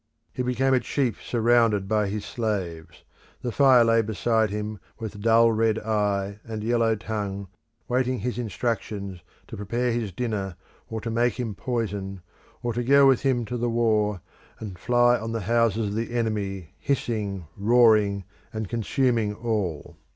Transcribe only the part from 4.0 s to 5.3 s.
beside him with